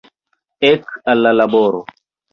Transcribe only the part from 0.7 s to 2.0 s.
Ek, al la laboro!